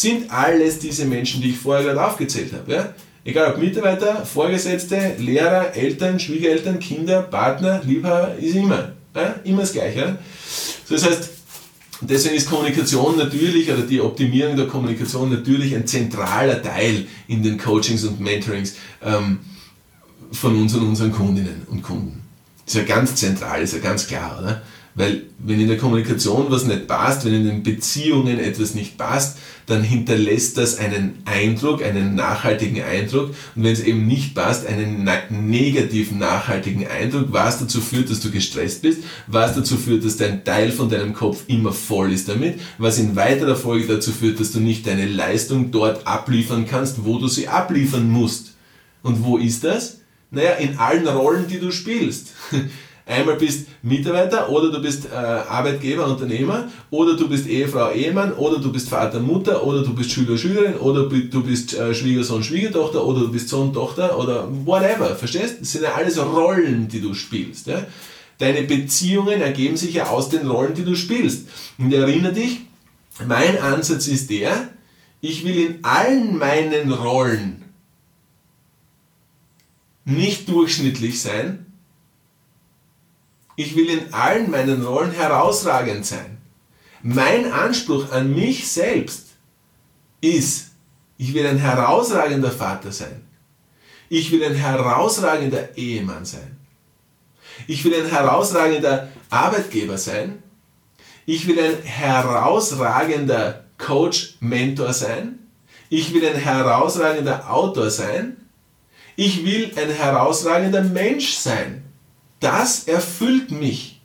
sind 0.00 0.30
alles 0.30 0.78
diese 0.78 1.06
Menschen, 1.06 1.42
die 1.42 1.50
ich 1.50 1.58
vorher 1.58 1.84
gerade 1.84 2.04
aufgezählt 2.04 2.52
habe. 2.52 2.72
Ja? 2.72 2.94
Egal 3.24 3.52
ob 3.52 3.58
Mitarbeiter, 3.58 4.24
Vorgesetzte, 4.24 5.16
Lehrer, 5.18 5.74
Eltern, 5.74 6.20
Schwiegereltern, 6.20 6.78
Kinder, 6.78 7.22
Partner, 7.22 7.82
Liebhaber, 7.84 8.36
ist 8.36 8.54
immer. 8.54 8.92
Ja? 9.14 9.34
Immer 9.42 9.62
das 9.62 9.72
Gleiche. 9.72 9.98
Ja? 9.98 10.18
So, 10.84 10.94
das 10.94 11.04
heißt, 11.04 11.30
deswegen 12.02 12.36
ist 12.36 12.48
Kommunikation 12.48 13.16
natürlich, 13.18 13.70
oder 13.72 13.82
die 13.82 14.00
Optimierung 14.00 14.56
der 14.56 14.68
Kommunikation 14.68 15.30
natürlich 15.30 15.74
ein 15.74 15.86
zentraler 15.86 16.62
Teil 16.62 17.06
in 17.26 17.42
den 17.42 17.58
Coachings 17.58 18.04
und 18.04 18.20
Mentorings 18.20 18.76
ähm, 19.02 19.40
von 20.30 20.56
uns 20.60 20.74
und 20.74 20.86
unseren 20.86 21.10
Kundinnen 21.10 21.66
und 21.68 21.82
Kunden. 21.82 22.22
Das 22.64 22.76
ist 22.76 22.80
ja 22.82 22.94
ganz 22.94 23.16
zentral, 23.16 23.62
ist 23.62 23.74
ja 23.74 23.80
ganz 23.80 24.06
klar, 24.06 24.38
oder? 24.40 24.62
Weil 24.94 25.22
wenn 25.38 25.60
in 25.60 25.68
der 25.68 25.76
Kommunikation 25.76 26.46
was 26.48 26.64
nicht 26.64 26.88
passt, 26.88 27.24
wenn 27.24 27.34
in 27.34 27.44
den 27.44 27.62
Beziehungen 27.62 28.40
etwas 28.40 28.74
nicht 28.74 28.98
passt, 28.98 29.38
dann 29.66 29.82
hinterlässt 29.82 30.56
das 30.56 30.78
einen 30.78 31.18
Eindruck, 31.24 31.84
einen 31.84 32.14
nachhaltigen 32.14 32.82
Eindruck. 32.82 33.30
Und 33.54 33.64
wenn 33.64 33.72
es 33.72 33.80
eben 33.80 34.06
nicht 34.06 34.34
passt, 34.34 34.66
einen 34.66 35.08
negativen, 35.30 36.18
nachhaltigen 36.18 36.86
Eindruck, 36.86 37.26
was 37.30 37.58
dazu 37.58 37.80
führt, 37.80 38.10
dass 38.10 38.20
du 38.20 38.30
gestresst 38.30 38.82
bist, 38.82 39.02
was 39.26 39.54
dazu 39.54 39.76
führt, 39.76 40.04
dass 40.04 40.16
dein 40.16 40.42
Teil 40.44 40.72
von 40.72 40.88
deinem 40.88 41.12
Kopf 41.12 41.44
immer 41.48 41.72
voll 41.72 42.12
ist 42.12 42.28
damit, 42.28 42.58
was 42.78 42.98
in 42.98 43.14
weiterer 43.14 43.56
Folge 43.56 43.86
dazu 43.86 44.10
führt, 44.10 44.40
dass 44.40 44.52
du 44.52 44.60
nicht 44.60 44.86
deine 44.86 45.06
Leistung 45.06 45.70
dort 45.70 46.06
abliefern 46.06 46.66
kannst, 46.66 47.04
wo 47.04 47.18
du 47.18 47.28
sie 47.28 47.48
abliefern 47.48 48.10
musst. 48.10 48.54
Und 49.02 49.22
wo 49.22 49.36
ist 49.36 49.64
das? 49.64 49.98
Naja, 50.30 50.52
in 50.54 50.78
allen 50.78 51.06
Rollen, 51.06 51.46
die 51.46 51.60
du 51.60 51.70
spielst. 51.70 52.28
Einmal 53.08 53.36
bist 53.36 53.68
Mitarbeiter 53.82 54.50
oder 54.50 54.70
du 54.70 54.82
bist 54.82 55.06
äh, 55.06 55.14
Arbeitgeber, 55.14 56.06
Unternehmer 56.06 56.68
oder 56.90 57.16
du 57.16 57.26
bist 57.26 57.46
Ehefrau, 57.46 57.90
Ehemann 57.90 58.34
oder 58.34 58.58
du 58.58 58.70
bist 58.70 58.90
Vater, 58.90 59.18
Mutter 59.18 59.64
oder 59.64 59.82
du 59.82 59.94
bist 59.94 60.10
Schüler, 60.10 60.36
Schülerin 60.36 60.74
oder 60.74 61.08
du 61.08 61.42
bist 61.42 61.72
äh, 61.72 61.94
Schwiegersohn, 61.94 62.44
Schwiegertochter 62.44 63.02
oder 63.02 63.20
du 63.20 63.32
bist 63.32 63.48
Sohn, 63.48 63.72
Tochter 63.72 64.18
oder 64.18 64.46
whatever. 64.66 65.16
Verstehst? 65.16 65.56
Das 65.62 65.72
sind 65.72 65.84
ja 65.84 65.94
alles 65.94 66.18
Rollen, 66.22 66.86
die 66.88 67.00
du 67.00 67.14
spielst. 67.14 67.66
Ja? 67.66 67.86
Deine 68.36 68.64
Beziehungen 68.64 69.40
ergeben 69.40 69.78
sich 69.78 69.94
ja 69.94 70.08
aus 70.08 70.28
den 70.28 70.46
Rollen, 70.46 70.74
die 70.74 70.84
du 70.84 70.94
spielst. 70.94 71.48
Und 71.78 71.90
erinnere 71.90 72.34
dich, 72.34 72.60
mein 73.26 73.58
Ansatz 73.58 74.06
ist 74.06 74.28
der, 74.28 74.68
ich 75.22 75.46
will 75.46 75.56
in 75.56 75.78
allen 75.82 76.36
meinen 76.36 76.92
Rollen 76.92 77.64
nicht 80.04 80.46
durchschnittlich 80.50 81.22
sein. 81.22 81.64
Ich 83.58 83.74
will 83.74 83.90
in 83.90 84.14
allen 84.14 84.52
meinen 84.52 84.86
Rollen 84.86 85.10
herausragend 85.10 86.06
sein. 86.06 86.38
Mein 87.02 87.50
Anspruch 87.50 88.12
an 88.12 88.32
mich 88.32 88.68
selbst 88.68 89.30
ist, 90.20 90.70
ich 91.16 91.34
will 91.34 91.44
ein 91.44 91.58
herausragender 91.58 92.52
Vater 92.52 92.92
sein. 92.92 93.24
Ich 94.08 94.30
will 94.30 94.44
ein 94.44 94.54
herausragender 94.54 95.76
Ehemann 95.76 96.24
sein. 96.24 96.56
Ich 97.66 97.84
will 97.84 97.96
ein 97.96 98.08
herausragender 98.08 99.08
Arbeitgeber 99.28 99.98
sein. 99.98 100.40
Ich 101.26 101.48
will 101.48 101.58
ein 101.58 101.82
herausragender 101.82 103.64
Coach, 103.76 104.36
Mentor 104.38 104.92
sein. 104.92 105.40
Ich 105.88 106.14
will 106.14 106.24
ein 106.24 106.36
herausragender 106.36 107.50
Autor 107.52 107.90
sein. 107.90 108.36
Ich 109.16 109.44
will 109.44 109.72
ein 109.74 109.90
herausragender 109.90 110.82
Mensch 110.82 111.34
sein. 111.34 111.87
Das 112.40 112.84
erfüllt 112.84 113.50
mich. 113.50 114.00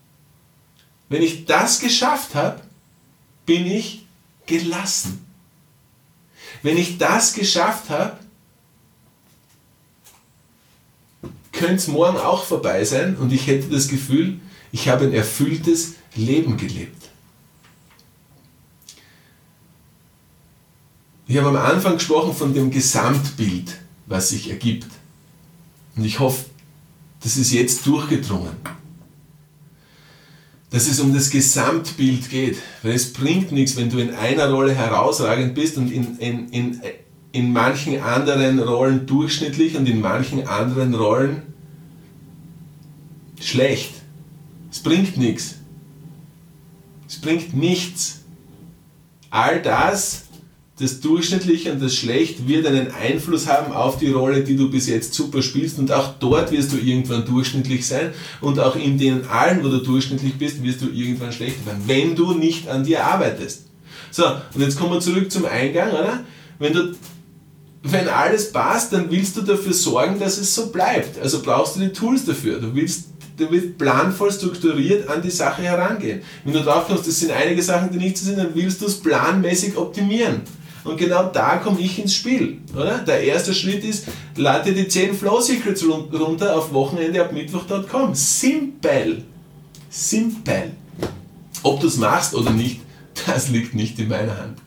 Wenn 1.10 1.22
ich 1.22 1.46
das 1.46 1.80
geschafft 1.80 2.36
habe, 2.36 2.62
bin 3.46 3.68
ich 3.68 4.06
gelassen. 4.46 5.26
Wenn 6.62 6.78
ich 6.78 6.98
das 6.98 7.34
geschafft 7.34 7.90
habe, 7.90 8.18
könnte 11.52 11.76
es 11.76 11.88
morgen 11.88 12.18
auch 12.18 12.44
vorbei 12.46 12.84
sein 12.84 13.16
und 13.18 13.32
ich 13.32 13.48
hätte 13.48 13.68
das 13.68 13.88
Gefühl, 13.88 14.40
ich 14.72 14.90
habe 14.90 15.06
ein 15.06 15.14
erfülltes 15.14 15.94
Leben 16.16 16.58
gelebt. 16.58 17.10
Ich 21.28 21.38
habe 21.38 21.50
am 21.50 21.56
Anfang 21.56 21.94
gesprochen 21.94 22.34
von 22.34 22.54
dem 22.54 22.70
Gesamtbild, 22.70 23.78
was 24.08 24.30
sich 24.30 24.50
ergibt. 24.50 24.88
Und 25.96 26.06
ich 26.06 26.20
hoffe, 26.20 26.46
das 27.24 27.38
ist 27.38 27.52
jetzt 27.52 27.86
durchgedrungen. 27.86 28.52
Dass 30.70 30.88
es 30.88 31.00
um 31.00 31.14
das 31.14 31.30
Gesamtbild 31.30 32.30
geht. 32.30 32.58
Weil 32.82 32.94
es 32.94 33.14
bringt 33.14 33.52
nichts, 33.52 33.76
wenn 33.78 33.90
du 33.90 34.00
in 34.00 34.14
einer 34.14 34.52
Rolle 34.52 34.74
herausragend 34.74 35.56
bist 35.56 35.78
und 35.78 35.92
in, 35.92 36.18
in, 36.18 36.50
in, 36.50 36.82
in 37.32 37.54
manchen 37.54 38.02
anderen 38.02 38.60
Rollen 38.60 39.06
durchschnittlich 39.06 39.78
und 39.78 39.88
in 39.88 40.02
manchen 40.02 40.48
anderen 40.48 40.94
Rollen 40.94 41.44
schlecht. 43.40 43.94
Es 44.72 44.80
bringt 44.80 45.18
nichts. 45.18 45.56
Es 47.08 47.22
bringt 47.22 47.54
nichts. 47.54 48.22
All 49.30 49.62
das 49.62 50.26
das 50.84 51.00
Durchschnittliche 51.00 51.72
und 51.72 51.82
das 51.82 51.96
Schlecht 51.96 52.48
wird 52.48 52.68
einen 52.68 52.92
Einfluss 52.92 53.48
haben 53.48 53.72
auf 53.72 53.98
die 53.98 54.12
Rolle, 54.12 54.44
die 54.44 54.58
du 54.58 54.70
bis 54.70 54.88
jetzt 54.88 55.14
super 55.14 55.42
spielst 55.42 55.80
und 55.80 55.92
auch 55.92 56.16
dort 56.20 56.52
wirst 56.52 56.74
du 56.74 56.78
irgendwann 56.78 57.26
durchschnittlich 57.26 57.88
sein 57.88 58.12
und 58.42 58.60
auch 58.60 58.76
in 58.76 58.98
den 58.98 59.26
allen, 59.28 59.64
wo 59.64 59.70
du 59.70 59.78
durchschnittlich 59.78 60.34
bist, 60.36 60.62
wirst 60.62 60.82
du 60.82 60.90
irgendwann 60.90 61.32
schlechter 61.32 61.66
werden, 61.66 61.84
wenn 61.88 62.16
du 62.16 62.34
nicht 62.34 62.68
an 62.68 62.84
dir 62.84 63.06
arbeitest. 63.06 63.68
So, 64.12 64.26
und 64.26 64.62
jetzt 64.62 64.78
kommen 64.78 64.92
wir 64.92 65.00
zurück 65.00 65.32
zum 65.32 65.46
Eingang, 65.46 65.92
oder? 65.92 66.20
Wenn 66.60 66.74
du 66.74 66.96
wenn 67.86 68.08
alles 68.08 68.52
passt, 68.52 68.94
dann 68.94 69.12
willst 69.12 69.36
du 69.36 69.42
dafür 69.42 69.74
sorgen, 69.74 70.18
dass 70.18 70.38
es 70.38 70.56
so 70.56 70.68
bleibt. 70.68 71.20
Also 71.20 71.42
brauchst 71.42 71.76
du 71.76 71.82
die 71.82 71.92
Tools 71.92 72.24
dafür. 72.24 72.60
Du 72.60 72.74
willst 72.74 73.10
du 73.38 73.50
willst 73.50 73.78
planvoll 73.78 74.32
strukturiert 74.32 75.10
an 75.10 75.22
die 75.22 75.30
Sache 75.32 75.64
herangehen. 75.64 76.22
Wenn 76.46 76.54
du 76.54 76.62
drauf 76.62 76.88
kommst, 76.88 77.08
das 77.08 77.20
sind 77.20 77.32
einige 77.32 77.62
Sachen, 77.62 77.92
die 77.92 77.98
nicht 77.98 78.18
so 78.18 78.26
sind, 78.26 78.38
dann 78.38 78.54
willst 78.54 78.82
du 78.82 78.86
es 78.86 79.00
planmäßig 79.00 79.76
optimieren. 79.76 80.42
Und 80.84 80.98
genau 80.98 81.30
da 81.32 81.58
komme 81.58 81.80
ich 81.80 82.00
ins 82.00 82.14
Spiel. 82.14 82.60
Oder? 82.76 83.00
Der 83.00 83.24
erste 83.24 83.54
Schritt 83.54 83.84
ist, 83.84 84.08
lade 84.36 84.74
die 84.74 84.88
10 84.88 85.14
Flow 85.14 85.40
Secrets 85.40 85.86
runter 85.86 86.56
auf 86.56 86.74
Wochenende 86.74 87.22
ab 87.22 87.32
Mittwoch.com. 87.32 88.14
Simpel. 88.14 89.24
Simpel. 89.90 90.72
Ob 91.62 91.80
du 91.80 91.88
es 91.88 91.98
machst 91.98 92.36
oder 92.36 92.52
nicht, 92.52 92.82
das 93.26 93.50
liegt 93.50 93.74
nicht 93.76 93.98
in 94.00 94.10
meiner 94.10 94.38
Hand. 94.38 94.63